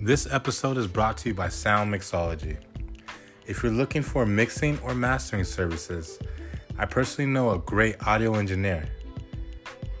[0.00, 2.56] This episode is brought to you by Sound Mixology.
[3.48, 6.20] If you're looking for mixing or mastering services,
[6.78, 8.88] I personally know a great audio engineer.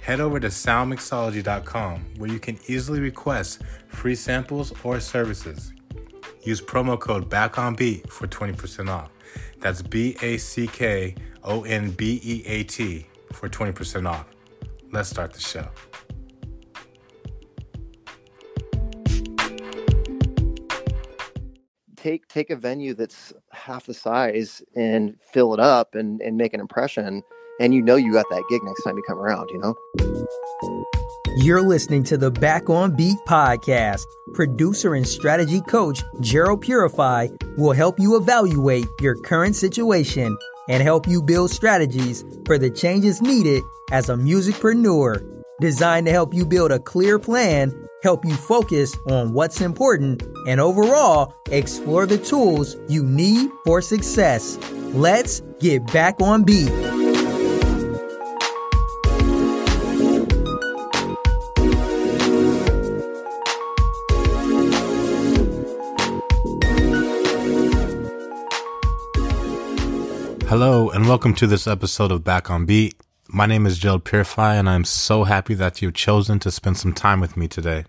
[0.00, 5.72] Head over to soundmixology.com where you can easily request free samples or services.
[6.44, 9.10] Use promo code BACKONBEAT for 20% off.
[9.58, 14.26] That's B A C K O N B E A T for 20% off.
[14.92, 15.66] Let's start the show.
[22.02, 26.54] Take take a venue that's half the size and fill it up and and make
[26.54, 27.22] an impression
[27.60, 29.74] and you know you got that gig next time you come around you know
[31.36, 34.02] You're listening to the Back on Beat podcast.
[34.34, 40.36] Producer and strategy coach Gerald Purify will help you evaluate your current situation
[40.68, 43.62] and help you build strategies for the changes needed
[43.92, 45.22] as a musicpreneur.
[45.60, 50.60] Designed to help you build a clear plan, help you focus on what's important, and
[50.60, 54.58] overall explore the tools you need for success.
[54.94, 56.70] Let's get back on beat.
[70.48, 72.94] Hello, and welcome to this episode of Back on Beat.
[73.30, 76.94] My name is Gerald Purify, and I'm so happy that you've chosen to spend some
[76.94, 77.84] time with me today.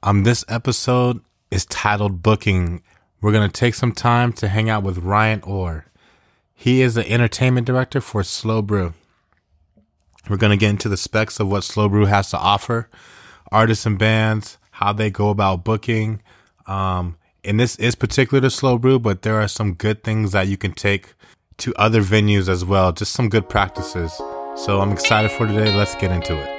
[0.00, 2.84] Um, this episode is titled Booking.
[3.20, 5.86] We're going to take some time to hang out with Ryan Orr.
[6.54, 8.94] He is the entertainment director for SLO Brew.
[10.30, 12.88] We're going to get into the specs of what SLO Brew has to offer,
[13.50, 16.22] artists and bands, how they go about booking.
[16.68, 20.46] Um, and this is particular to SLO Brew, but there are some good things that
[20.46, 21.14] you can take
[21.58, 22.92] to other venues as well.
[22.92, 24.12] Just some good practices.
[24.56, 25.74] So I'm excited for today.
[25.76, 26.57] Let's get into it.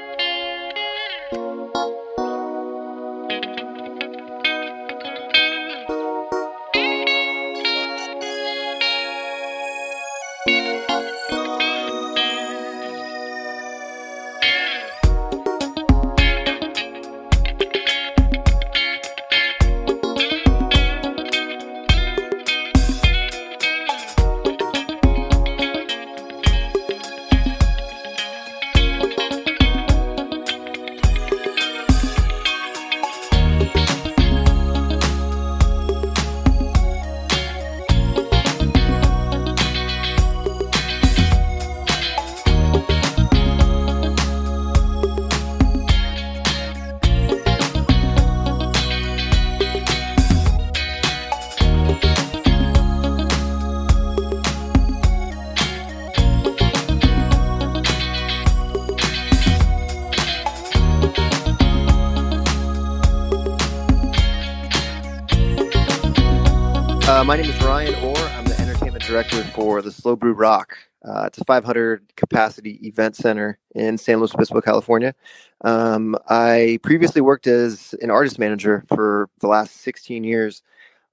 [67.09, 68.15] Uh, my name is ryan orr.
[68.15, 70.77] I'm the entertainment director for the SLO Brew Rock.
[71.03, 75.15] Uh, it's a 500 capacity event center in san luis obispo california.
[75.61, 80.61] Um, i previously worked as an artist manager for the last 16 years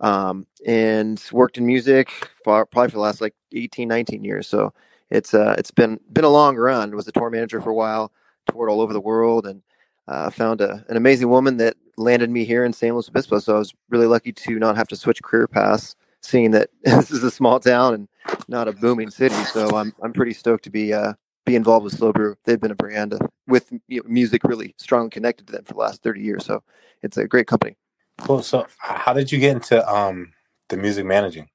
[0.01, 2.11] um, and worked in music
[2.45, 4.47] for, probably for the last like 18 19 years.
[4.47, 4.75] So
[5.09, 6.95] it's uh, it's been been a long run.
[6.95, 8.13] Was a tour manager for a while
[8.51, 9.63] toured all over the world and
[10.09, 13.39] uh, found a, an amazing woman that landed me here in San Luis Obispo.
[13.39, 17.11] So I was really lucky to not have to switch career paths, seeing that this
[17.11, 18.09] is a small town and
[18.49, 19.43] not a booming city.
[19.45, 22.37] So I'm I'm pretty stoked to be uh, be involved with SLO Brew.
[22.45, 23.15] They've been a brand
[23.47, 26.45] with you know, music really strongly connected to them for the last 30 years.
[26.45, 26.63] So
[27.03, 27.77] it's a great company.
[28.19, 28.43] Cool.
[28.43, 30.33] So, how did you get into um,
[30.69, 31.49] the music managing?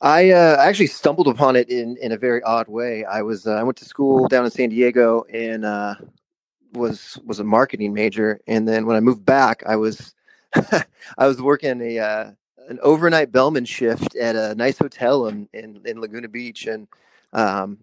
[0.00, 3.04] I uh, actually stumbled upon it in, in a very odd way.
[3.04, 5.96] I was uh, I went to school down in San Diego and uh,
[6.74, 10.14] was was a marketing major, and then when I moved back, I was
[11.18, 12.30] I was working a uh,
[12.68, 16.86] an overnight bellman shift at a nice hotel in in, in Laguna Beach, and
[17.32, 17.78] um,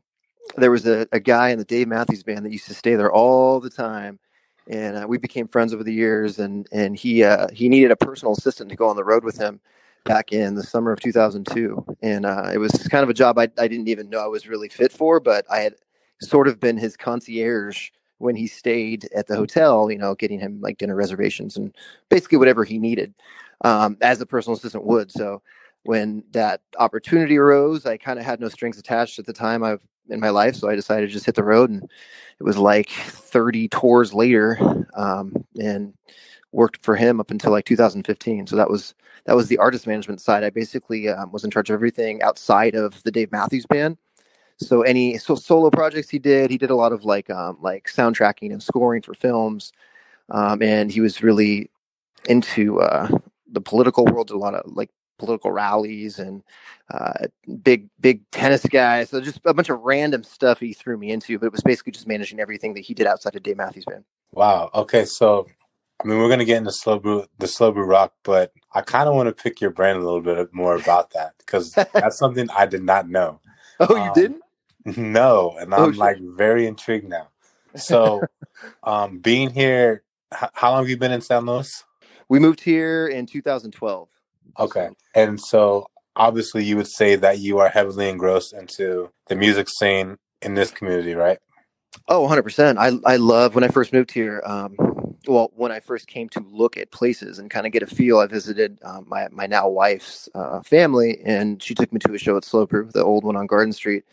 [0.58, 3.12] there was a, a guy in the Dave Matthews band that used to stay there
[3.12, 4.20] all the time,
[4.68, 6.40] and uh, we became friends over the years.
[6.40, 9.38] And and he uh, he needed a personal assistant to go on the road with
[9.38, 9.60] him
[10.04, 13.44] back in the summer of 2002, and uh, it was kind of a job I
[13.58, 15.76] I didn't even know I was really fit for, but I had
[16.22, 17.90] sort of been his concierge
[18.22, 21.76] when he stayed at the hotel, you know, getting him like dinner reservations and
[22.10, 23.14] basically whatever he needed
[23.66, 25.12] um, as a personal assistant would.
[25.12, 25.42] So
[25.84, 29.82] when that opportunity arose, I kind of had no strings attached at the time I've
[30.10, 30.56] in my life.
[30.56, 34.60] So I decided to just hit the road and it was like 30 tours later
[34.96, 35.94] um, and
[36.52, 38.48] worked for him up until like 2015.
[38.48, 38.94] So that was,
[39.26, 40.44] that was the artist management side.
[40.44, 43.98] I basically um, was in charge of everything outside of the Dave Matthews band
[44.62, 47.88] so any so solo projects he did he did a lot of like um like
[47.88, 49.72] soundtracking and scoring for films
[50.30, 51.70] um and he was really
[52.30, 53.08] into uh
[53.52, 56.44] the political world, a lot of like political rallies and
[56.92, 57.14] uh,
[57.64, 59.10] big big tennis guys.
[59.10, 61.92] So just a bunch of random stuff he threw me into, but it was basically
[61.92, 64.04] just managing everything that he did outside of Dave Matthews Band.
[64.32, 64.70] Wow.
[64.74, 65.48] Okay, so
[66.04, 69.08] I mean, we're gonna get into SLO Brew, the SLO Brew Rock, but I kind
[69.08, 72.50] of want to pick your brain a little bit more about that because that's something
[72.50, 73.40] I did not know.
[73.80, 74.42] Oh, you Um, didn't?
[74.98, 76.00] No, and Oh, I'm shit.
[76.00, 77.30] like very intrigued now.
[77.76, 78.22] So,
[78.84, 81.84] um, being here, h- how long have you been in San Luis?
[82.30, 84.10] We moved here in 2012.
[84.60, 89.70] Okay, and so obviously you would say that you are heavily engrossed into the music
[89.70, 91.40] scene in this community, right?
[92.08, 92.78] Oh, 100%.
[92.78, 94.42] I, I love when I first moved here.
[94.46, 94.76] Um,
[95.28, 98.20] well, when I first came to look at places and kind of get a feel,
[98.20, 102.18] I visited um, my, my now wife's uh, family, and she took me to a
[102.18, 104.04] show at SLO Brew, the old one on Garden Street.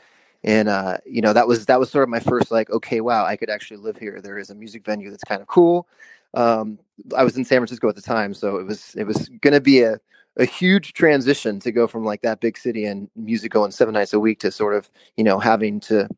[0.45, 3.25] And uh, you know that was that was sort of my first like okay wow
[3.25, 5.89] I could actually live here there is a music venue that's kind of cool
[6.35, 6.79] um,
[7.17, 9.83] I was in San Francisco at the time so it was it was gonna be
[9.83, 10.01] a
[10.37, 14.13] a huge transition to go from like that big city and music going seven nights
[14.13, 16.09] a week to sort of you know having to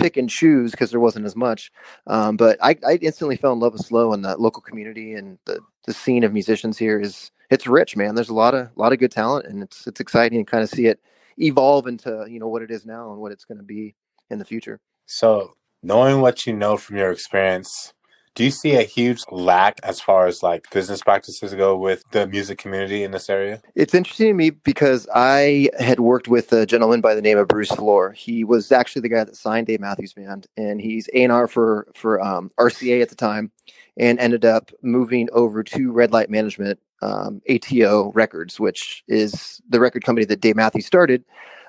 [0.00, 1.70] pick and choose because there wasn't as much.
[2.06, 5.38] Um, but I, I instantly fell in love with SLO and the local community and
[5.44, 8.14] the, the scene of musicians here is it's rich, man.
[8.14, 10.70] There's a lot of lot of good talent and it's it's exciting to kind of
[10.70, 11.00] see it
[11.40, 13.94] evolve into you know what it is now and what it's going to be
[14.30, 14.80] in the future.
[15.06, 17.92] So, knowing what you know from your experience,
[18.34, 22.26] do you see a huge lack as far as like business practices go with the
[22.26, 23.60] music community in this area?
[23.74, 27.48] It's interesting to me because I had worked with a gentleman by the name of
[27.48, 28.14] Bruce Flohr.
[28.14, 31.48] He was actually the guy that signed Dave Matthews Band, and he's A and R
[31.48, 33.50] for for um, RCA at the time,
[33.96, 39.80] and ended up moving over to Red Light Management, um, ATO Records, which is the
[39.80, 41.24] record company that Dave Matthews started.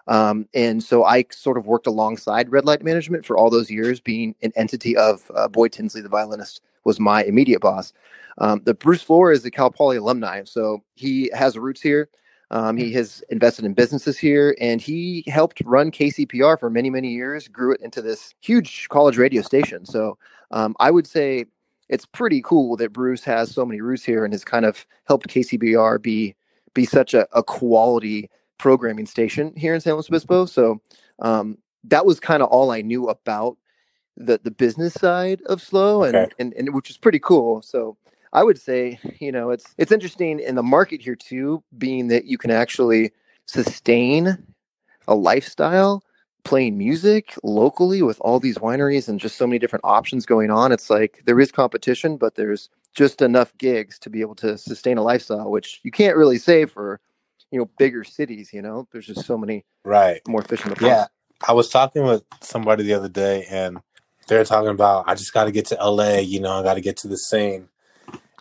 [0.07, 3.99] Um, and so I sort of worked alongside Red Light Management for all those years,
[3.99, 7.93] being an entity of uh, Boyd Tinsley, the violinist, was my immediate boss.
[8.39, 12.09] Um, the Bruce Flohr is a Cal Poly alumni, so he has roots here.
[12.49, 17.09] Um, he has invested in businesses here, and he helped run KCPR for many, many
[17.09, 17.47] years.
[17.47, 19.85] Grew it into this huge college radio station.
[19.85, 20.17] So
[20.51, 21.45] um, I would say
[21.91, 25.29] it's pretty cool that Bruce has so many roots here and has kind of helped
[25.29, 26.35] KCPR be
[26.75, 30.47] be such a, a quality programming station here in San Luis Obispo.
[30.47, 30.81] So
[31.21, 33.57] um, that was kind of all I knew about
[34.17, 36.33] the the business side of SLO, and, Okay.
[36.39, 37.61] and and which is pretty cool.
[37.63, 37.97] So
[38.33, 42.25] I would say, you know, it's it's interesting in the market here too, being that
[42.25, 43.13] you can actually
[43.47, 44.37] sustain
[45.07, 46.03] a lifestyle
[46.43, 50.71] playing music locally with all these wineries and just so many different options going on.
[50.71, 54.97] It's like there is competition, but there's just enough gigs to be able to sustain
[54.97, 56.99] a lifestyle, which you can't really say for
[57.51, 58.51] you know bigger cities.
[58.53, 60.21] You know, there's just so many Right.
[60.27, 60.91] more fish in the pond.
[60.91, 61.05] Yeah.
[61.47, 63.79] I was talking with somebody the other day and
[64.27, 66.81] they're talking about I just got to get to LA, you know, I got to
[66.81, 67.69] get to the scene.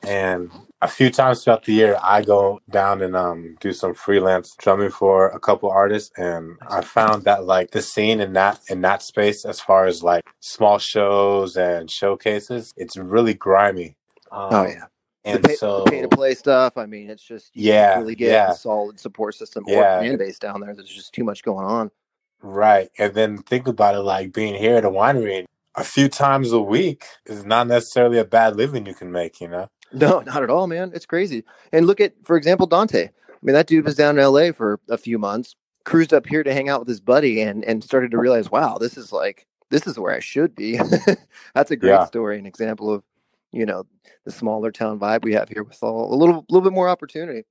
[0.02, 0.50] And
[0.82, 4.90] a few times throughout the year, I go down and um, do some freelance drumming
[4.90, 9.02] for a couple artists, and I found that like the scene in that in that
[9.02, 13.96] space, as far as like small shows and showcases, it's really grimy.
[14.32, 14.84] Um, Oh yeah,
[15.24, 16.78] and the pay, so pay to play stuff.
[16.78, 18.52] I mean, it's just you Yeah, really get yeah.
[18.52, 20.00] a solid support system or Yeah.
[20.00, 20.74] fan base down there.
[20.74, 21.90] There's just too much going on.
[22.42, 22.88] Right.
[22.98, 25.44] And then think about it like being here at a winery
[25.74, 29.48] a few times a week is not necessarily a bad living you can make, you
[29.48, 29.68] know?
[29.92, 30.92] No, not at all, man.
[30.94, 31.44] It's crazy.
[31.72, 33.06] And look at, for example, Dante.
[33.08, 36.42] I mean, that dude was down in LA for a few months, cruised up here
[36.42, 39.46] to hang out with his buddy, and and started to realize, wow, this is like
[39.70, 40.78] this is where I should be.
[41.54, 42.04] That's a great Yeah.
[42.04, 43.02] story, an example of
[43.52, 43.84] you know
[44.24, 47.44] the smaller town vibe we have here with all a little little bit more opportunity.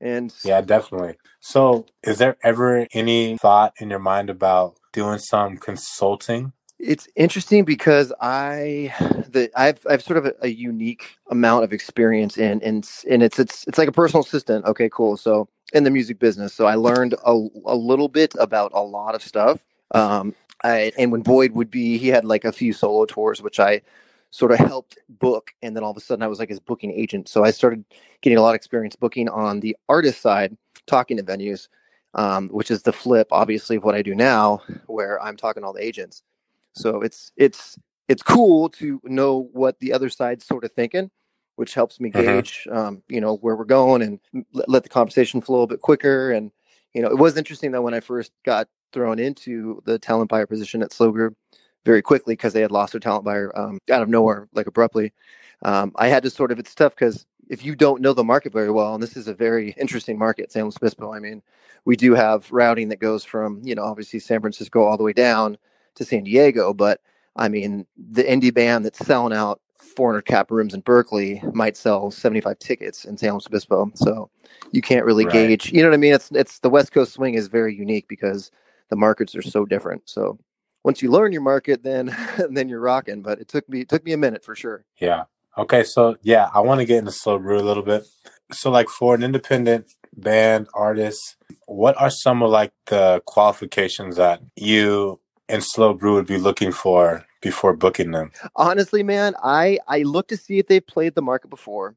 [0.00, 1.16] And Yeah, definitely.
[1.40, 6.52] So is there ever any thought in your mind about doing some consulting?
[6.78, 8.94] It's interesting because I
[9.30, 13.38] the I've I've sort of a, a unique amount of experience in and and it's
[13.38, 14.66] it's it's like a personal assistant.
[14.66, 15.16] Okay, cool.
[15.16, 19.14] So in the music business, so I learned a, a little bit about a lot
[19.14, 19.64] of stuff.
[19.92, 23.60] Um, I and when Boyd would be, he had like a few solo tours, which
[23.60, 23.82] I
[24.30, 26.92] sort of helped book, and then all of a sudden I was like his booking
[26.92, 27.28] agent.
[27.28, 27.84] So I started
[28.20, 31.68] getting a lot of experience booking on the artist side, talking to venues,
[32.14, 35.68] um, which is the flip, obviously, of what I do now, where I'm talking to
[35.68, 36.22] all the agents.
[36.74, 37.78] So it's it's
[38.08, 41.10] it's cool to know what the other side's sort of thinking,
[41.56, 42.24] which helps me Mhm.
[42.24, 44.20] gauge, um, you know, where we're going and
[44.52, 46.32] let, let the conversation flow a bit quicker.
[46.32, 46.50] And
[46.94, 50.46] you know, it was interesting though when I first got thrown into the talent buyer
[50.46, 51.34] position at SLO Brew
[51.84, 55.12] very quickly because they had lost their talent buyer um, out of nowhere, like abruptly.
[55.62, 58.52] Um, I had to sort of it's tough because if you don't know the market
[58.52, 61.12] very well, and this is a very interesting market, San Luis Obispo.
[61.12, 61.42] I mean,
[61.84, 65.12] we do have routing that goes from you know obviously San Francisco all the way
[65.12, 65.56] down
[65.96, 67.00] to San Diego, but
[67.36, 69.60] I mean the indie band that's selling out
[69.96, 73.90] 400 cap rooms in Berkeley might sell 75 tickets in San Luis Obispo.
[73.94, 74.30] So
[74.72, 75.32] you can't really Right.
[75.34, 75.72] gauge.
[75.72, 76.14] You know what I mean?
[76.14, 78.50] It's it's the West Coast swing is very unique because
[78.90, 80.02] the markets are so different.
[80.06, 80.38] So
[80.84, 82.16] once you learn your market, then
[82.50, 83.22] then you're rocking.
[83.22, 84.84] But it took me it took me a minute for sure.
[85.00, 85.24] Yeah.
[85.58, 85.84] Okay.
[85.84, 88.04] So yeah, I want to get into SLO Brew a little bit.
[88.52, 89.86] So like for an independent
[90.16, 91.36] band artist,
[91.66, 96.72] what are some of like the qualifications that you and SLO Brew would be looking
[96.72, 98.32] for before booking them?
[98.56, 101.94] honestly man i i look to see if they've played the market before.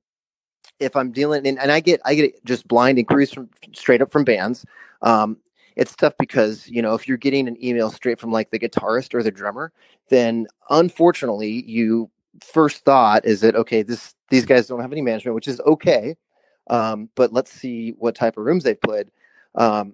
[0.79, 4.11] If i'm dealing and, and i get i get just blind inquiries from straight up
[4.11, 4.65] from bands.
[5.01, 5.37] Um
[5.75, 9.13] it's tough because you know if you're getting an email straight from like the guitarist
[9.13, 9.71] or the drummer
[10.09, 12.09] then unfortunately you
[12.43, 16.15] first thought is that okay this these guys don't have any management which is okay.
[16.69, 19.09] Um but let's see what type of rooms they've played.
[19.55, 19.93] Um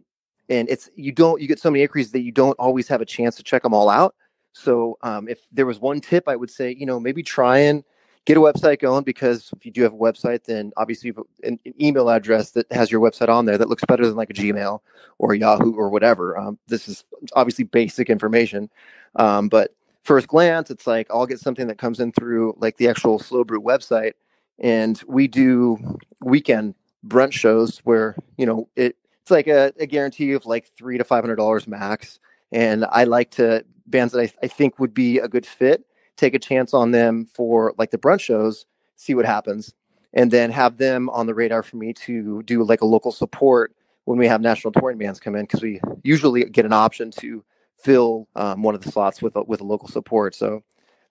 [0.53, 3.05] and it's you don't you get so many inquiries that you don't always have a
[3.05, 4.15] chance to check them all out
[4.53, 7.83] so um, if there was one tip, I would say, you know, maybe try and
[8.25, 11.51] get a website going because if you do have a website, then obviously you have
[11.51, 14.33] an, email address that has your website on there that looks better than like a
[14.33, 14.79] Gmail
[15.17, 16.37] or Yahoo or whatever.
[16.37, 17.03] Um, this is
[17.35, 18.69] obviously basic information,
[19.15, 22.87] um, but first glance, it's like I'll get something that comes in through like the
[22.87, 24.13] actual SLO Brew website,
[24.59, 28.95] and we do weekend brunch shows where you know it.
[29.23, 32.19] It's like a, a guarantee of like three to five hundred dollars max,
[32.51, 35.85] and I like to bands that I, I think would be a good fit
[36.17, 38.65] take a chance on them for like the brunch shows
[38.95, 39.73] see what happens
[40.13, 43.73] and then have them on the radar for me to do like a local support
[44.05, 47.43] when we have national touring bands come in because we usually get an option to
[47.77, 50.63] fill um, one of the slots with a, with a local support so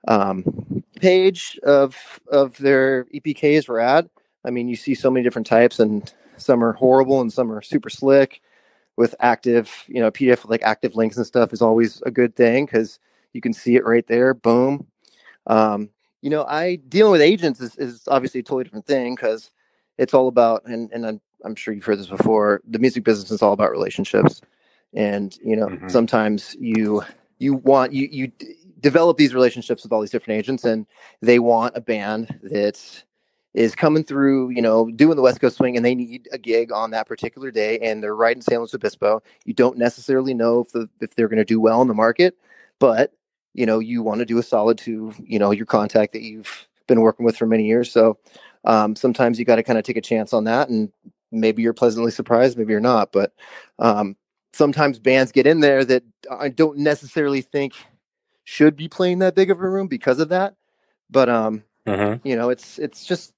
[0.09, 0.45] um,
[1.01, 1.97] page of
[2.31, 4.09] of their epks rad
[4.45, 7.63] i mean you see so many different types and some are horrible and some are
[7.63, 8.43] super slick
[8.97, 12.37] with active, you know, PDF with like active links and stuff is always a good
[12.37, 12.99] thing because
[13.33, 14.35] you can see it right there.
[14.35, 14.87] Boom.
[15.49, 15.91] Um,
[16.23, 19.51] you know, I dealing with agents is, is obviously a totally different thing because
[19.99, 22.63] it's all about, and, and I'm, I'm sure you've heard this before.
[22.69, 24.41] The music business is all about relationships,
[24.95, 25.91] and you know, Mhm.
[25.93, 27.03] sometimes you
[27.41, 30.87] you want you you d- develop these relationships with all these different agents, and
[31.23, 33.05] they want a band that
[33.55, 36.73] is coming through, you know, doing the West Coast swing, and they need a gig
[36.73, 39.23] on that particular day, and they're right in San Luis Obispo.
[39.45, 42.37] You don't necessarily know if the if they're going to do well in the market,
[42.79, 43.13] but
[43.55, 46.67] you know, you want to do a solid to you know your contact that you've
[46.87, 47.91] been working with for many years.
[47.93, 48.19] So
[48.65, 50.91] um, sometimes you got to kind of take a chance on that, and
[51.31, 53.13] maybe you're pleasantly surprised, maybe you're not.
[53.13, 53.33] But
[53.79, 54.17] um,
[54.53, 57.75] sometimes bands get in there that I don't necessarily think
[58.45, 60.55] should be playing that big of a room because of that.
[61.11, 62.29] But um, Mm-hmm.
[62.29, 63.35] you know it's it's just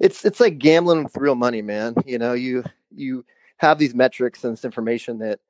[0.00, 1.94] it's it's like gambling with real money man.
[2.06, 3.24] You know you you
[3.58, 5.40] have these metrics and this information that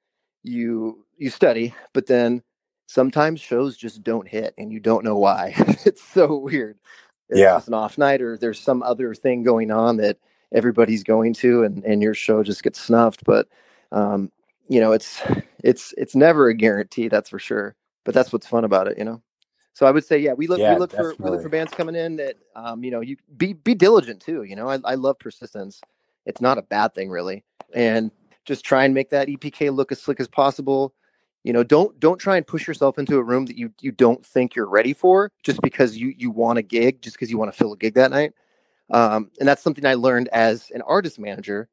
[0.42, 2.42] you you study but then
[2.86, 5.54] sometimes shows just don't hit and you don't know why.
[5.86, 6.78] It's so weird.
[7.28, 7.54] It's Yeah.
[7.54, 10.18] just an off night or there's some other thing going on that
[10.52, 13.24] everybody's going to and and your show just gets snuffed.
[13.24, 13.48] But
[13.92, 14.30] um
[14.68, 15.20] you know it's
[15.64, 17.74] it's it's never a guarantee that's for sure.
[18.04, 19.22] But that's what's fun about it you know
[19.78, 21.72] so I would say, yeah, we look Yeah, we look for we look for bands
[21.72, 24.42] coming in that um, you know, you be be diligent too.
[24.42, 25.80] You know, I, I love persistence.
[26.26, 27.44] It's not a bad thing really.
[27.72, 28.10] And
[28.44, 30.94] just try and make that EPK look as slick as possible.
[31.44, 34.26] You know, don't don't try and push yourself into a room that you you don't
[34.26, 37.52] think you're ready for just because you you want a gig, just because you want
[37.52, 38.32] to fill a gig that night.
[38.90, 41.68] Um, and that's something I learned as an artist manager,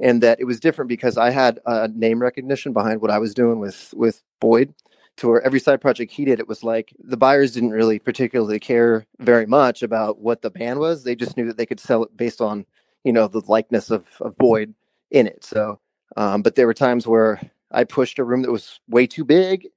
[0.00, 3.34] and that it was different because I had a name recognition behind what I was
[3.34, 4.72] doing with with Boyd
[5.16, 8.58] to where every side project he did, it was like the buyers didn't really particularly
[8.58, 11.04] care very much about what the band was.
[11.04, 12.64] They just knew that they could sell it based on,
[13.04, 14.74] you know, the likeness of, of Boyd
[15.10, 15.44] in it.
[15.44, 15.78] So,
[16.16, 17.40] um, but there were times where
[17.70, 19.68] I pushed a room that was way too big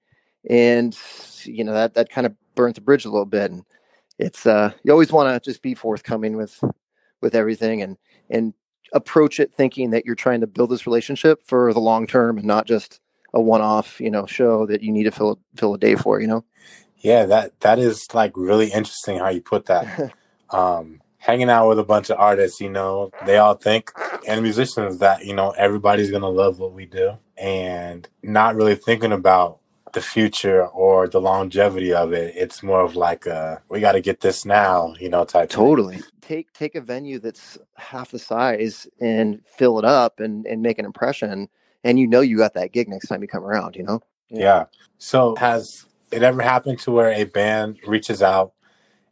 [0.50, 0.98] and,
[1.44, 3.52] you know, that, that kind of burnt the bridge a little bit.
[3.52, 3.66] And
[4.20, 6.64] it's, uh, you always want to just be forthcoming with,
[7.22, 7.98] with everything and,
[8.30, 8.54] and
[8.94, 12.48] approach it thinking that you're trying to build this relationship for the long term and
[12.48, 13.02] not just
[13.34, 16.28] a one-off, you know, show that you need to fill fill a day for, you
[16.28, 16.44] know.
[16.98, 20.14] Yeah, that that is like really interesting how you put that.
[20.50, 23.92] um, hanging out with a bunch of artists, you know, they all think
[24.28, 29.12] and musicians that you know everybody's gonna love what we do, and not really thinking
[29.12, 29.60] about
[29.94, 32.36] the future or the longevity of it.
[32.36, 35.50] It's more of like a we got to get this now, you know, type.
[35.50, 35.56] thing.
[35.56, 36.02] Totally.
[36.22, 40.80] Take take a venue that's half the size and fill it up and and make
[40.80, 41.48] an impression,
[41.84, 43.76] and you know you got that gig next time you come around.
[43.76, 44.02] You know.
[44.30, 44.66] Yeah.
[44.98, 48.54] So has it ever happened to where a band reaches out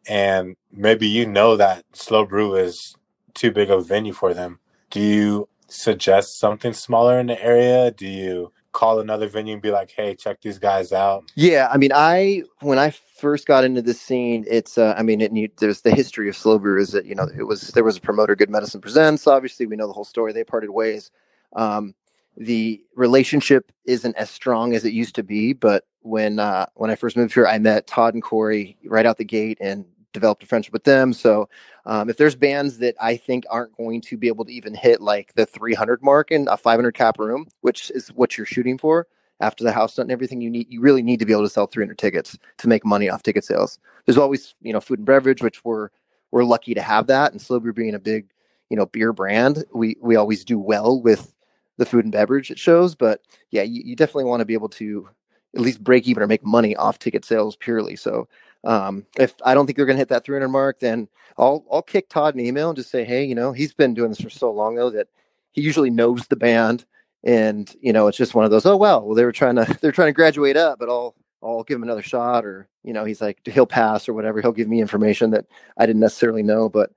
[0.08, 2.96] and maybe you know that SLO Brew is
[3.34, 4.60] too big of a venue for them?
[4.90, 7.92] Do you suggest something smaller in the area?
[7.92, 11.24] Do you call another venue and be like, "Hey, check these guys out"?
[11.36, 15.22] Yeah, I mean, I when I first got into the scene, it's uh, I mean,
[15.22, 17.98] it, there's the history of SLO Brew is that you know it was there was
[17.98, 19.28] a promoter, Good Medicine Presents.
[19.28, 20.34] Obviously, we know the whole story.
[20.34, 21.12] They parted ways.
[21.56, 21.94] Um,
[22.38, 26.96] the relationship isn't as strong as it used to be, but when uh, when I
[26.96, 30.46] first moved here, I met Todd and Corey right out the gate and developed a
[30.46, 31.14] friendship with them.
[31.14, 31.50] So
[31.86, 35.02] um, if there's bands that I think aren't going to be able to even hit
[35.02, 39.08] like the 300 mark in a 500 cap room, which is what you're shooting for
[39.40, 41.68] after the house and everything, you need you really need to be able to sell
[41.68, 43.80] 300 tickets to make money off ticket sales.
[44.06, 45.90] There's always you know food and beverage, which we're
[46.32, 48.28] we're lucky to have that, and SLO Brew being a big
[48.70, 51.34] you know beer brand, we we always do well with
[51.78, 52.96] the food and beverage it shows.
[52.96, 55.10] But yeah, you, you definitely want to be able to
[55.56, 57.96] at least break even or make money off ticket sales purely.
[57.96, 58.28] So
[58.64, 61.82] um, if I don't think they're going to hit that 300 mark, then I'll I'll
[61.82, 64.30] kick Todd an email and just say, hey, you know, he's been doing this for
[64.30, 65.08] so long though that
[65.52, 66.86] he usually knows the band,
[67.24, 68.66] and you know, it's just one of those.
[68.66, 71.64] Oh well, well they were trying to they're trying to graduate up, but I'll I'll
[71.64, 74.42] give him another shot, or you know, he's like he'll pass or whatever.
[74.42, 75.46] He'll give me information that
[75.78, 76.92] I didn't necessarily know, but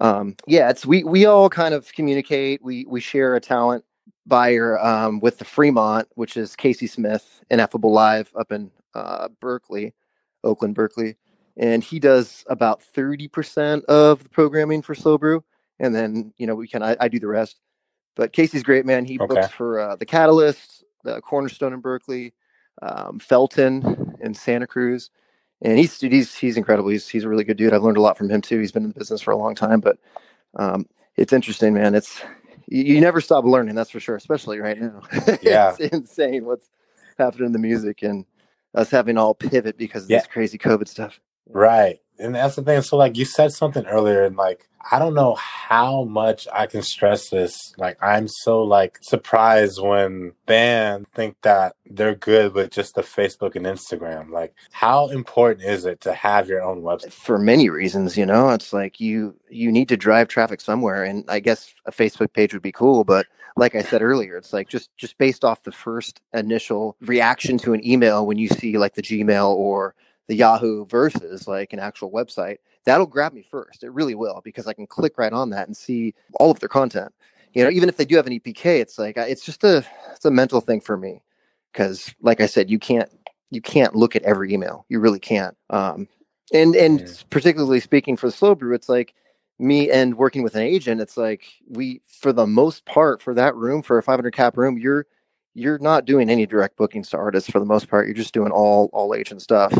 [0.00, 2.62] um, yeah, it's we we all kind of communicate.
[2.62, 3.84] We we share a talent
[4.26, 9.94] buyer um, with the Fremont, which is Casey Smith, Ineffable Live up in uh, Berkeley,
[10.42, 11.16] Oakland, Berkeley.
[11.56, 15.44] And he does about 30% of the programming for SLO Brew.
[15.78, 17.60] And then, you know, we can, I, I do the rest.
[18.14, 19.04] But Casey's great, man.
[19.04, 19.34] He okay.
[19.34, 22.32] books for uh, the Catalyst, the Cornerstone in Berkeley,
[22.82, 25.10] um, Felton in Santa Cruz.
[25.62, 26.90] And he's, he's, he's incredible.
[26.90, 27.72] He's, he's a really good dude.
[27.72, 28.58] I've learned a lot from him too.
[28.58, 29.98] He's been in the business for a long time, but
[30.56, 31.94] um, it's interesting, man.
[31.94, 32.20] It's,
[32.66, 35.02] you, you never stop learning, that's for sure, especially right now.
[35.42, 35.74] Yeah.
[35.78, 36.70] it's insane what's
[37.18, 38.24] happening in the music and
[38.74, 40.18] us having all pivot because of yeah.
[40.18, 41.20] this crazy COVID stuff.
[41.48, 42.00] Right.
[42.18, 42.82] And that's the thing.
[42.82, 46.82] So, like, you said something earlier, and like, I don't know how much I can
[46.82, 47.74] stress this.
[47.76, 53.56] Like, I'm so like surprised when bands think that they're good with just the Facebook
[53.56, 54.30] and Instagram.
[54.30, 57.12] Like, how important is it to have your own website?
[57.12, 61.24] For many reasons, you know, it's like you you need to drive traffic somewhere, and
[61.28, 63.26] I guess a Facebook page would be cool, but
[63.56, 67.72] like I said earlier, it's like just just based off the first initial reaction to
[67.72, 69.94] an email when you see like the Gmail or
[70.28, 73.84] the Yahoo versus like an actual website, that'll grab me first.
[73.84, 76.68] It really will because I can click right on that and see all of their
[76.68, 77.12] content.
[77.52, 80.24] You know, even if they do have an EPK, it's like it's just a it's
[80.24, 81.22] a mental thing for me
[81.72, 83.10] because, like I said, you can't
[83.50, 84.84] you can't look at every email.
[84.88, 85.56] You really can't.
[85.70, 86.08] Um,
[86.52, 87.06] and and yeah.
[87.30, 89.14] particularly speaking for the SLO Brew, it's like
[89.58, 91.00] me and working with an agent.
[91.00, 94.78] It's like we, for the most part, for that room for a 500 cap room,
[94.78, 95.06] you're
[95.54, 98.06] you're not doing any direct bookings to artists for the most part.
[98.06, 99.72] You're just doing all all agent stuff.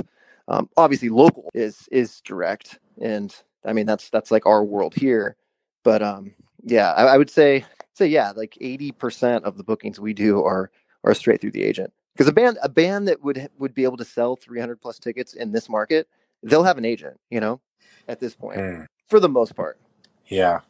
[0.48, 5.37] Um, obviously, local is is direct, and I mean that's that's like our world here.
[5.82, 9.98] But um, yeah, I, I would say say yeah, like eighty percent of the bookings
[9.98, 10.70] we do are
[11.04, 11.92] are straight through the agent.
[12.14, 14.98] Because a band a band that would would be able to sell three hundred plus
[14.98, 16.09] tickets in this market,
[16.42, 17.18] they'll have an agent.
[17.30, 17.61] You know,
[18.09, 18.87] at this point, mm.
[19.09, 19.78] for the most part.
[20.26, 20.61] Yeah.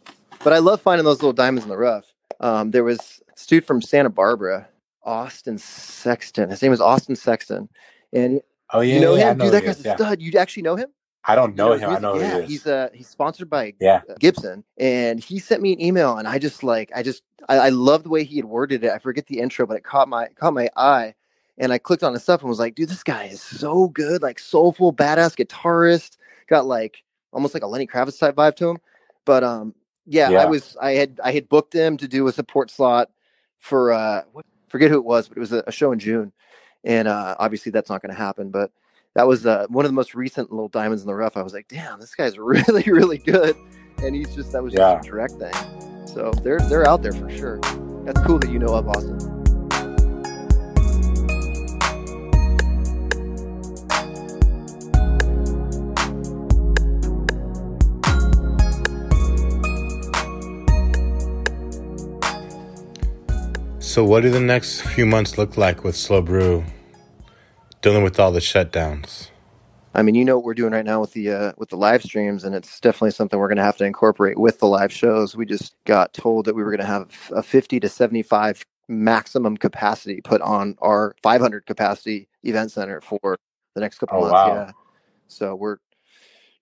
[0.45, 2.13] But I love finding those little diamonds in the rough.
[2.41, 4.69] Um, there was a dude from Santa Barbara,
[5.03, 6.51] Austin Sexton.
[6.51, 7.69] His name was Austin Sexton,
[8.13, 8.41] and
[8.73, 9.55] Oh yeah, you know yeah, him, know dude.
[9.55, 10.21] That guy's is, a stud.
[10.21, 10.89] You actually know him?
[11.25, 11.97] I don't know, you know him.
[11.97, 12.49] I know yeah, he is.
[12.49, 14.03] He's uh he's sponsored by yeah.
[14.19, 17.69] Gibson, and he sent me an email, and I just like I just I, I
[17.71, 18.91] love the way he had worded it.
[18.91, 21.15] I forget the intro, but it caught my caught my eye,
[21.59, 24.23] and I clicked on his stuff and was like, dude, this guy is so good,
[24.23, 26.17] like soulful, badass guitarist.
[26.49, 27.03] Got like
[27.33, 28.79] almost like a Lenny Kravitz type vibe to him.
[29.25, 29.75] But um,
[30.07, 30.43] yeah, yeah.
[30.43, 33.11] I was I had I had booked him to do a support slot
[33.59, 34.23] for uh,
[34.69, 36.33] forget who it was, but it was a, a show in June,
[36.87, 38.71] and uh, obviously that's not going to happen, but
[39.15, 41.37] that was uh, one of the most recent little diamonds in the rough.
[41.37, 43.57] I was like, damn, this guy's really, really good.
[43.99, 46.07] And he's just that was just a direct thing.
[46.07, 47.59] So they're they're out there for sure.
[48.05, 49.19] That's cool that you know of Austin.
[63.81, 66.63] So, what do the next few months look like with SLO Brew?
[67.83, 69.31] Dealing with all the shutdowns?
[69.95, 72.03] I mean, you know what we're doing right now with the uh, with the live
[72.03, 75.35] streams, and it's definitely something we're going to have to incorporate with the live shows.
[75.35, 79.57] We just got told that we were going to have a 50 to 75 maximum
[79.57, 83.39] capacity put on our 500 capacity event center for
[83.75, 84.35] the next couple oh, months.
[84.35, 84.55] Wow.
[84.55, 84.71] Yeah,
[85.29, 85.79] so we're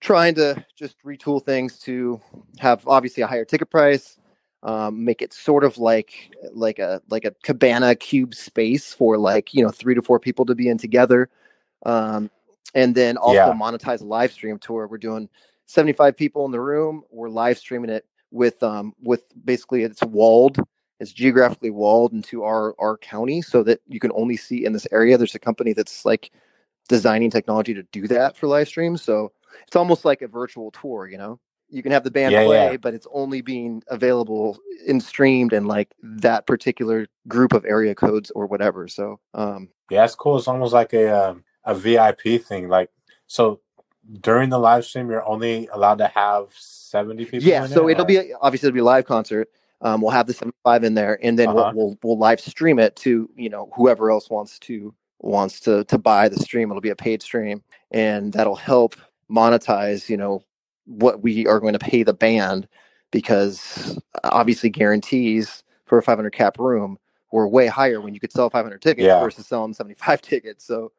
[0.00, 2.20] trying to just retool things to
[2.60, 4.16] have obviously a higher ticket price,
[4.64, 9.54] um, make it sort of like like a like a cabana cube space for like
[9.54, 11.28] you know three to four people to be in together
[11.86, 12.30] um,
[12.74, 13.52] and then also yeah.
[13.52, 15.28] monetize a live stream tour we're doing
[15.66, 20.58] 75 people in the room we're live streaming it with um with basically it's walled
[21.00, 24.86] it's geographically walled into our our county so that you can only see in this
[24.92, 25.18] area.
[25.18, 26.30] There's a company that's like
[26.88, 29.02] designing technology to do that for live streams.
[29.02, 29.32] So
[29.66, 31.40] it's almost like a virtual tour, you know.
[31.70, 32.76] You can have the band Yeah, play, yeah.
[32.76, 38.30] but it's only being available in streamed and like that particular group of area codes
[38.32, 38.88] or whatever.
[38.88, 40.38] So um Yeah, that's cool.
[40.38, 42.68] It's almost like a um, a VIP thing.
[42.68, 42.90] Like
[43.26, 43.60] so,
[44.20, 47.48] during the live stream, you're only allowed to have seventy people.
[47.48, 49.48] yeah, so it, it'll be a- obviously it'll be a live concert.
[49.80, 51.72] Um, we'll have the 75 in there, and then Uh-huh.
[51.74, 55.84] we'll, we'll we'll live stream it to you know whoever else wants to wants to
[55.84, 56.70] to buy the stream.
[56.70, 58.96] It'll be a paid stream, and that'll help
[59.30, 60.42] monetize you know
[60.86, 62.68] what we are going to pay the band
[63.10, 66.98] because obviously guarantees for a 500 cap room
[67.32, 69.20] were way higher when you could sell 500 tickets Yeah.
[69.20, 70.64] versus selling 75 tickets.
[70.66, 70.92] So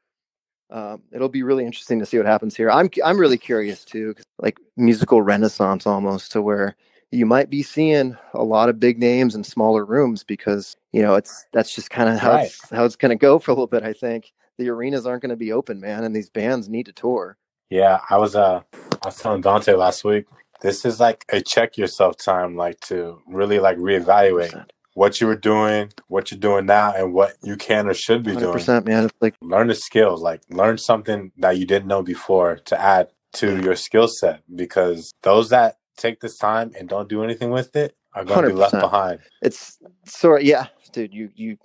[0.71, 2.71] um, it'll be really interesting to see what happens here.
[2.71, 6.76] I'm I'm really curious too, like musical renaissance almost to where
[7.13, 11.15] you might be seeing a lot of big names in smaller rooms because you know
[11.15, 12.48] it's that's just kind of how Right.
[12.48, 13.86] it's, how it's going to go for a little bit.
[13.86, 16.93] I think the arenas aren't going to be open, man, and these bands need to
[16.93, 17.38] tour.
[17.69, 20.25] Yeah, I was uh, I was telling Dante last week.
[20.62, 25.36] This is like a check yourself time, like to really like reevaluate what you were
[25.36, 28.54] doing, what you're doing now, and what you can or should be Hundred doing.
[28.54, 29.06] percent, man.
[29.06, 33.10] It's like Learn the skills, like learn something that you didn't know before to add
[33.34, 34.41] to your skill set.
[34.56, 38.47] Because those that take this time and don't do anything with it are going to
[38.49, 39.19] be left behind.
[39.41, 41.13] it's sort of yeah, dude.
[41.13, 41.58] You you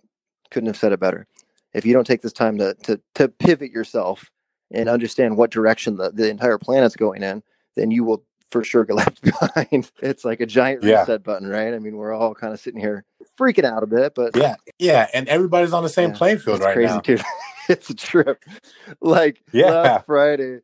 [0.50, 1.26] couldn't have said it better.
[1.72, 4.28] If you don't take this time to to to pivot yourself
[4.70, 7.42] and understand what direction the, the entire planet's going in,
[7.76, 9.90] then you will for sure get left behind.
[10.02, 11.00] It's like a giant Yeah.
[11.00, 11.72] reset button, right?
[11.74, 13.04] I mean, we're all kind of sitting here
[13.38, 16.59] freaking out a bit, but Yeah, yeah, and everybody's on the same Yeah, playing field
[16.59, 17.00] it's right crazy, now.
[17.00, 17.22] dude.
[17.68, 18.42] it's a trip.
[19.00, 19.70] Like Yeah.
[19.70, 20.61] last Friday.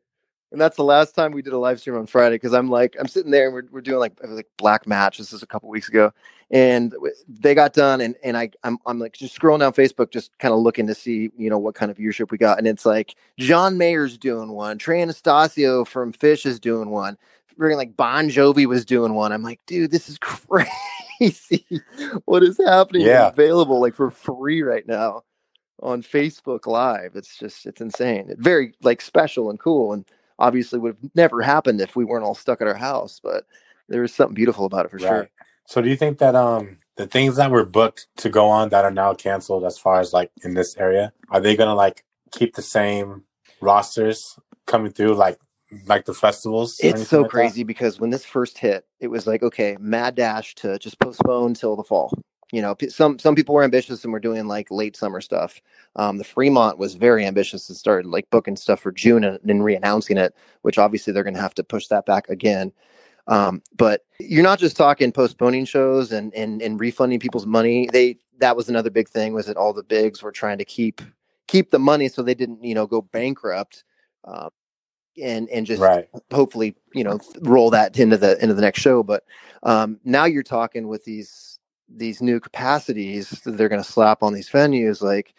[0.51, 2.95] And that's the last time we did a live stream on Friday because I'm like,
[2.99, 5.17] I'm sitting there and we're, we're doing like like black match.
[5.17, 6.11] This is a couple weeks ago,
[6.51, 6.95] and
[7.27, 10.53] they got done, and and I I'm I'm like just scrolling down Facebook, just kind
[10.53, 13.15] of looking to see you know what kind of viewership we got, and it's like
[13.37, 17.17] John Mayer's doing one, Trey Anastasio from Phish is doing one,
[17.59, 19.31] like Bon Jovi was doing one.
[19.31, 21.65] I'm like, dude, this is crazy.
[22.25, 23.07] what is happening?
[23.07, 23.27] It's Yeah.
[23.27, 25.23] available like for free right now
[25.81, 27.15] on Facebook Live.
[27.15, 28.27] It's just it's insane.
[28.29, 30.05] It's very like special and cool, and
[30.39, 33.19] obviously would have never happened if we weren't all stuck at our house.
[33.21, 33.45] But
[33.89, 35.29] there was something beautiful about it for sure.
[35.65, 38.85] So do you think that um the things that were booked to go on that
[38.85, 42.55] are now canceled as far as like in this area, are they gonna like keep
[42.55, 43.23] the same
[43.61, 45.39] rosters coming through like
[45.85, 46.79] like the festivals?
[46.79, 47.31] It's so like that?
[47.31, 51.53] crazy because when this first hit, it was like, okay, mad dash to just postpone
[51.53, 52.11] till the fall.
[52.51, 55.61] You know, some some people were ambitious and were doing like late summer stuff.
[55.97, 59.61] Um, the Fremont was very ambitious and started like booking stuff for June and then
[59.63, 62.71] re-announcing it, which obviously they're going to have to push that back again.
[63.27, 67.89] Um, but you're not just talking postponing shows and, and and refunding people's money.
[67.91, 71.01] They that was another big thing was that all the bigs were trying to keep
[71.47, 73.83] keep the money so they didn't you know go bankrupt.
[74.23, 74.49] Uh,
[75.21, 76.09] and and just Right.
[76.31, 79.23] hopefully you know roll that into the into the next show but
[79.63, 81.56] um now you're talking with these
[81.89, 85.33] these new capacities that they're going to slap on these venues like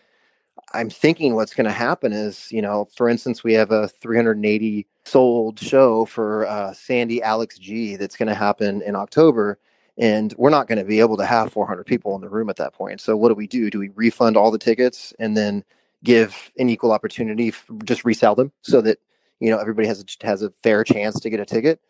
[0.74, 4.86] i'm thinking what's going to happen is you know for instance we have a 380
[5.06, 9.58] sold show for uh sandy alex g that's going to happen in october
[9.98, 12.56] and we're not going to be able to have 400 people in the room at
[12.56, 13.00] that point.
[13.00, 13.70] So what do we do?
[13.70, 15.64] Do we refund all the tickets and then
[16.02, 18.98] give an equal opportunity f- just resell them so that
[19.40, 21.80] you know everybody has a, has a fair chance to get a ticket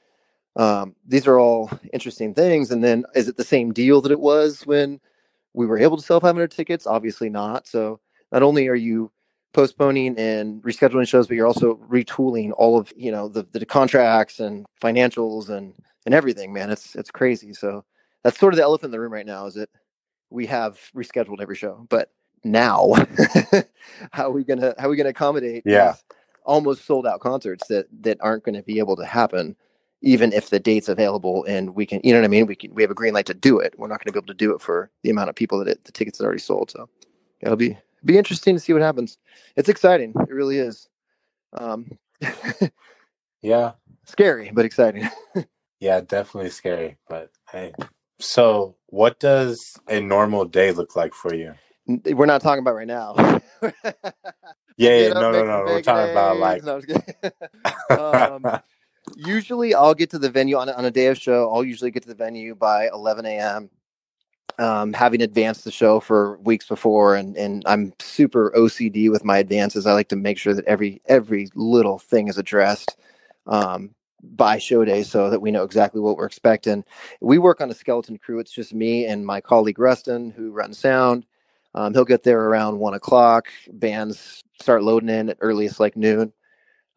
[0.57, 2.71] um, these are all interesting things.
[2.71, 5.01] And then is it the same deal that it was when
[5.55, 6.87] we were able to sell 500 tickets?
[6.87, 7.67] Obviously not.
[7.67, 8.01] So
[8.33, 9.11] not only are you
[9.55, 14.41] postponing and rescheduling shows but you're also retooling all of you know the, the contracts
[14.41, 15.75] and financials and
[16.07, 16.71] and everything man.
[16.71, 17.53] It's it's crazy.
[17.55, 17.85] So
[18.25, 19.71] that's sort of the elephant in the room right now is that
[20.31, 21.87] we have rescheduled every show.
[21.89, 22.11] But
[22.45, 22.93] now
[24.13, 25.95] how are we gonna how are we gonna accommodate Yeah.
[26.45, 29.57] almost sold out concerts that that aren't going to be able to happen
[30.03, 32.75] even if the date's available and we can you know what i mean we can
[32.75, 34.35] we have a green light to do it we're not going to be able to
[34.35, 36.89] do it for the amount of people that it, the tickets are already sold so
[37.41, 39.19] it'll be be interesting to see what happens
[39.57, 40.89] it's exciting it really is
[41.55, 41.87] um
[43.43, 43.73] Yeah.
[44.07, 45.09] scary but exciting
[45.81, 46.97] Yeah, definitely scary.
[47.09, 47.73] But hey.
[48.21, 51.55] So what does a normal day look like for you?
[51.87, 53.15] we're not talking about right now
[54.77, 55.65] Yeah, yeah no, no, no.
[55.65, 56.81] We're talking about like No,
[57.97, 58.61] um,
[59.17, 61.53] usually I'll get to the venue on on a day of show.
[61.53, 63.71] I'll usually get to the venue by 11 a.m.
[64.59, 69.39] Um, having advanced the show for weeks before, and and I'm super OCD with my
[69.39, 69.87] advances.
[69.87, 72.97] I like to make sure that every every little thing is addressed.
[73.47, 76.85] Um, by show day so that we know exactly what we're expecting.
[77.21, 78.39] We work on a skeleton crew.
[78.41, 81.25] It's just me and my colleague Rustin who runs sound.
[81.75, 83.47] Um, he'll get there around one o'clock.
[83.73, 86.33] Bands start loading in at earliest like noon.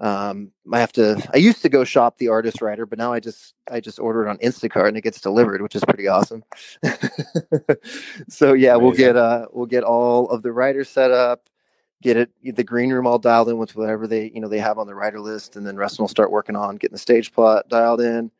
[0.01, 1.21] Um, I have to.
[1.31, 4.25] I used to go shop the artist rider, but now I just I just order
[4.25, 6.43] it on Instacart and it gets delivered, which is pretty awesome.
[8.27, 8.81] so yeah, Amazing.
[8.81, 11.49] we'll get uh we'll get all of the riders set up,
[12.01, 14.79] get it the green room all dialed in with whatever they you know they have
[14.79, 17.69] on the rider list, and then Rustin will start working on getting the stage plot
[17.69, 18.31] dialed in.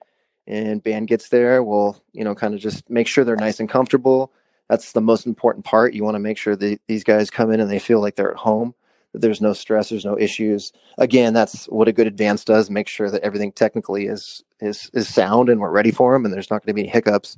[0.47, 3.69] And band gets there, we'll you know kind of just make sure they're nice and
[3.69, 4.33] comfortable.
[4.67, 5.93] That's the most important part.
[5.93, 8.31] You want to make sure that these guys come in and they feel like they're
[8.31, 8.73] at home
[9.13, 10.71] there's no stress, there's no issues.
[10.97, 12.69] Again, that's what a good advance does.
[12.69, 16.33] Make sure that everything technically is is is sound and we're ready for them, and
[16.33, 17.37] there's not going to be any hiccups.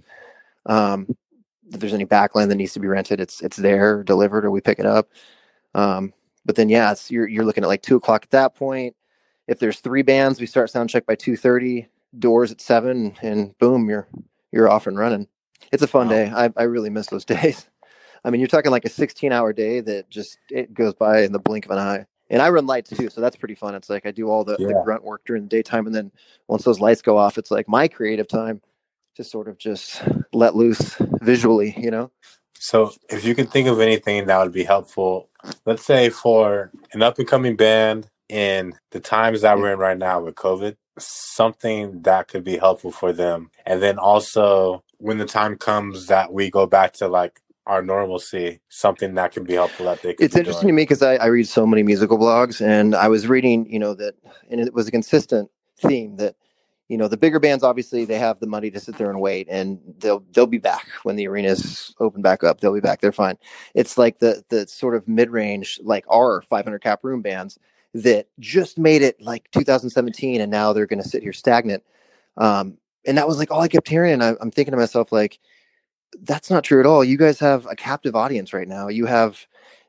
[0.66, 1.16] Um,
[1.72, 4.62] if there's any backline that needs to be rented, it's it's there, delivered, or we
[4.62, 5.10] pick it up.
[5.74, 6.14] Um,
[6.46, 8.96] but then yeah, it's you're you're looking at like two o'clock at that point.
[9.48, 11.88] If there's three bands, we start sound check by two thirty.
[12.20, 14.08] Doors at seven, and boom, you're
[14.52, 15.28] you're off and running.
[15.72, 16.14] It's a fun wow.
[16.14, 16.32] day.
[16.32, 17.68] I I really miss those days.
[18.24, 21.32] I mean, you're talking like a 16 hour day that just it goes by in
[21.32, 22.06] the blink of an eye.
[22.30, 23.76] And I run lights too, so that's pretty fun.
[23.76, 24.68] It's like I do all the, yeah.
[24.68, 26.12] the grunt work during the daytime, and then
[26.48, 28.62] once those lights go off, it's like my creative time
[29.16, 32.12] to sort of just let loose visually, you know.
[32.58, 35.30] So, if you can think of anything that would be helpful,
[35.66, 39.98] let's say for an up and coming band in the times that we're in right
[39.98, 43.52] now with COVID, something that could be helpful for them.
[43.66, 48.60] And then also when the time comes that we go back to like our normalcy
[48.70, 50.74] something that can be helpful that they it's interesting doing.
[50.74, 53.80] to me because I, I read so many musical blogs and i was reading you
[53.80, 54.16] know that
[54.50, 56.36] and it was a consistent theme that
[56.90, 59.48] you know the bigger bands obviously they have the money to sit there and wait
[59.50, 62.60] and they'll they'll be back when the arenas open back up.
[62.60, 63.02] They'll be back.
[63.02, 63.38] They're fine.
[63.74, 67.58] It's like the the sort of mid-range like our 500 cap room bands
[67.94, 71.84] that just made it like 2017 and now they're going to sit here stagnant.
[72.38, 75.12] Um and that was like all i kept hearing and I, i'm thinking to myself
[75.12, 75.40] like
[76.22, 77.04] that's not true at all.
[77.04, 78.88] You guys have a captive audience right now.
[78.88, 79.46] You have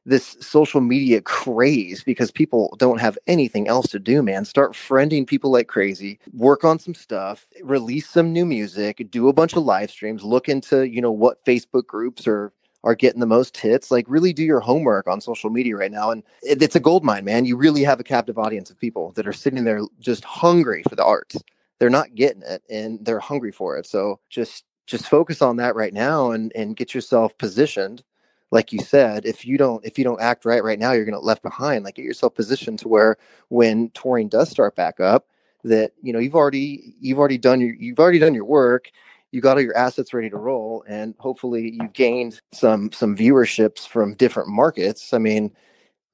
[0.06, 4.44] this social media craze because people don't have anything else to do, man.
[4.44, 9.32] Start friending people like crazy, work on some stuff, release some new music, do a
[9.32, 12.52] bunch of live streams, look into, you know, what Facebook groups are
[12.84, 13.90] are getting the most hits.
[13.90, 16.10] Like really do your homework on social media right now.
[16.10, 17.46] And it, it's a gold mine, man.
[17.46, 20.94] You really have a captive audience of people that are sitting there just hungry for
[20.94, 21.36] the arts.
[21.78, 23.86] They're not getting it and they're hungry for it.
[23.86, 28.02] So just just focus on that right now and and get yourself positioned.
[28.50, 31.18] Like you said if you don't if you don't act right right now you're going
[31.18, 31.84] to left behind.
[31.84, 33.16] Like get yourself positioned to where
[33.48, 35.26] when touring does start back up
[35.64, 38.90] that you know you've already you've already done your you've already done your work
[39.32, 43.86] you got all your assets ready to roll and hopefully you've gained some some viewerships
[43.88, 45.12] from different markets.
[45.12, 45.50] I mean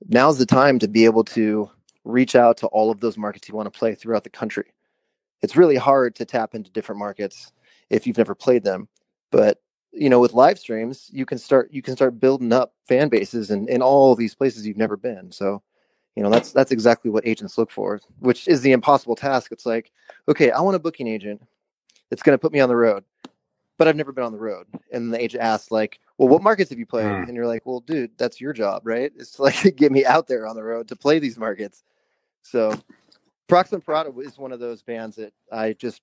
[0.09, 1.70] now's the time to be able to
[2.04, 4.72] reach out to all of those markets you want to play throughout the country.
[5.42, 7.52] It's really hard to tap into different markets
[7.90, 8.88] if you've never played them.
[9.31, 9.59] But
[9.92, 13.50] you know, with live streams, you can start you can start building up fan bases
[13.50, 15.33] in, in all these places you've never been.
[15.33, 15.62] So,
[16.14, 19.53] you know, that's that's exactly what agents look for, which is the impossible task.
[19.53, 19.90] It's like,
[20.29, 21.42] okay, I want a booking agent
[22.09, 23.05] that's going to put me on the road,
[23.79, 24.66] but I've never been on the road.
[24.92, 27.07] And the agent asks, like, well, what markets have you played?
[27.07, 27.26] Mm.
[27.26, 29.12] And you're like, well, dude, that's your job, right?
[29.16, 31.83] It's like get me out there on the road to play these markets.
[32.42, 32.74] So,
[33.48, 36.00] Proxima Parada is one of those bands that I just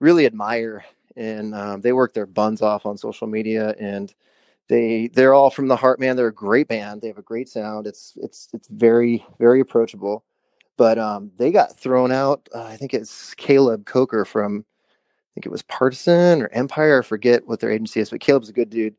[0.00, 0.84] really admire
[1.16, 4.14] and um, they work their buns off on social media and
[4.68, 6.16] they they're all from the heart man.
[6.16, 7.02] They're a great band.
[7.02, 7.86] They have a great sound.
[7.86, 10.24] It's it's it's very very approachable.
[10.76, 15.46] But um, they got thrown out uh, i think it's caleb coker from i think
[15.46, 17.00] it was partisan or empire.
[17.00, 18.94] I forget what their agency is but caleb's a good dude.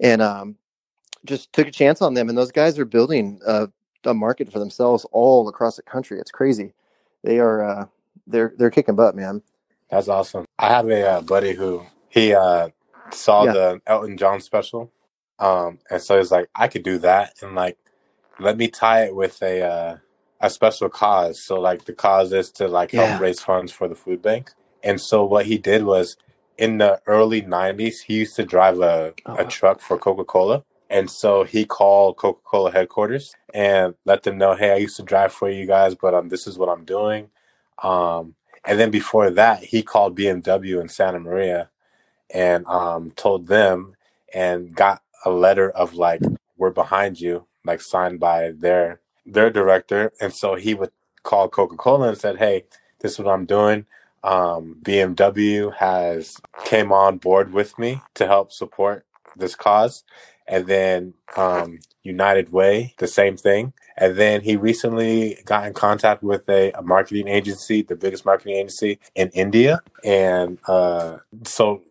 [0.00, 0.56] And um,
[1.24, 3.68] just took a chance on them and those guys are building a,
[4.04, 6.18] a market for themselves all across the country.
[6.18, 6.74] It's crazy.
[7.22, 7.86] They are uh,
[8.26, 9.42] they're they're kicking butt man
[9.92, 10.46] that's awesome.
[10.58, 12.70] I have a uh, buddy who he uh,
[13.10, 13.52] saw yeah.
[13.52, 14.90] the Elton John special,
[15.38, 17.76] um, and so he's like, I could do that, and like,
[18.40, 19.96] let me tie it with a uh,
[20.40, 21.44] a special cause.
[21.44, 23.18] So like, the cause is to like help yeah.
[23.18, 24.52] raise funds for the food bank.
[24.82, 26.16] And so what he did was,
[26.56, 30.64] in the early '90s, he used to drive a oh, a truck for Coca Cola.
[30.88, 35.02] And so he called Coca Cola headquarters and let them know, hey, I used to
[35.02, 37.30] drive for you guys, but um, this is what I'm doing.
[37.82, 38.34] Um,
[38.66, 41.70] and then before that, he called BMW in Santa Maria
[42.34, 43.94] and um, told them
[44.34, 46.22] and got a letter of like,
[46.58, 50.12] we're behind you, like signed by their their director.
[50.22, 50.92] And so he would
[51.24, 52.64] call Coca Cola and said, hey,
[53.00, 53.86] this is what I'm doing.
[54.24, 60.04] Um, BMW has came on board with me to help support this cause.
[60.48, 63.74] And then um, United Way, the same thing.
[63.96, 68.56] And then he recently got in contact with a, a marketing agency, the biggest marketing
[68.56, 69.80] agency in India.
[70.04, 71.82] And uh, so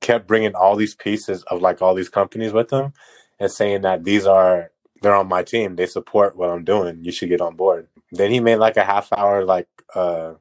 [0.00, 2.92] kept bringing all these pieces of like all these companies with him
[3.40, 4.70] and saying that these are,
[5.02, 5.76] they're on my team.
[5.76, 7.02] They support what I'm doing.
[7.02, 7.88] You should get on board.
[8.12, 10.34] Then he made like a half hour, like, uh,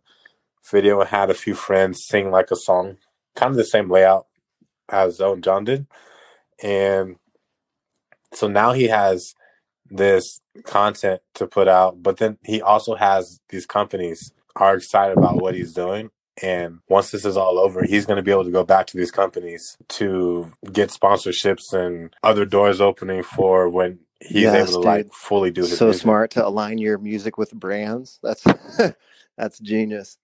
[0.71, 2.97] video and had a few friends sing like a song,
[3.35, 4.27] kind of the same layout
[4.89, 5.87] as Elton John did.
[6.61, 7.17] And
[8.33, 9.35] so now he has
[9.89, 15.39] this content to put out, but then he also has these companies are excited about
[15.39, 16.11] what he's doing.
[16.43, 18.97] And once this is all over, he's going to be able to go back to
[18.97, 24.79] these companies to get sponsorships and other doors opening for when he's Yes, able to
[24.81, 24.85] dude.
[24.85, 26.01] like fully do his so music.
[26.01, 28.19] smart to align your music with brands.
[28.23, 28.43] That's
[29.37, 30.17] that's genius.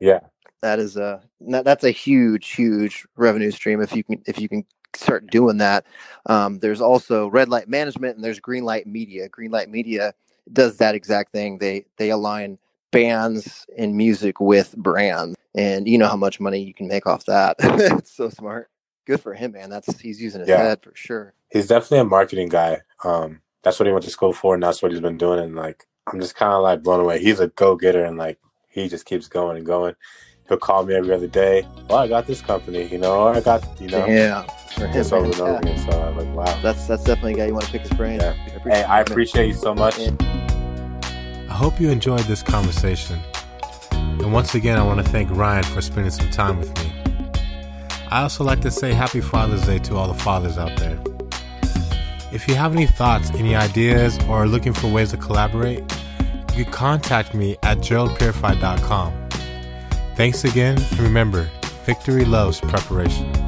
[0.00, 0.20] Yeah.
[0.62, 4.64] That is a that's a huge huge revenue stream if you can if you can
[4.96, 5.86] start doing that.
[6.26, 9.28] Um, there's also red light management and there's green light media.
[9.28, 10.14] Green light media
[10.52, 11.58] does that exact thing.
[11.58, 12.58] They they align
[12.92, 17.24] bands and music with brands, and you know how much money you can make off
[17.26, 17.56] that.
[17.60, 18.70] it's so smart.
[19.06, 19.70] Good for him, man.
[19.70, 20.58] That's he's using his Yeah.
[20.58, 21.34] head for sure.
[21.50, 22.80] he's definitely a marketing guy.
[23.04, 25.40] Um, that's what he went to school for, and that's what he's been doing.
[25.40, 27.18] And like, I'm just kind of like blown away.
[27.20, 29.94] He's a go getter, and like, he just keeps going and going.
[30.48, 31.66] He'll call me every other day.
[31.88, 35.24] Well, I got this company, you know, or I got, you know, Yeah, for over
[35.24, 35.90] and over again.
[35.90, 36.60] So I'm like, wow.
[36.62, 38.20] That's that's definitely a guy you want to pick his brain.
[38.20, 38.34] Yeah.
[38.64, 39.98] Hey, I appreciate you so much.
[39.98, 43.18] I hope you enjoyed this conversation.
[43.92, 46.92] And once again, I want to thank Ryan for spending some time with me.
[48.10, 50.98] I also like to say Happy Father's Day to all the fathers out there.
[52.32, 55.80] If you have any thoughts, any ideas, or are looking for ways to collaborate,
[56.54, 59.23] you can contact me at geraldpurify.com.
[60.16, 61.50] Thanks again, and remember,
[61.84, 63.43] victory loves preparation.